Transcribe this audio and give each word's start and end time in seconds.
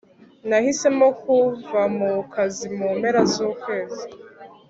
nahisemo 0.49 1.07
kuva 1.21 1.81
mu 1.97 2.11
kazi 2.33 2.67
mu 2.77 2.87
mpera 2.97 3.21
z'ukwezi 3.31 4.05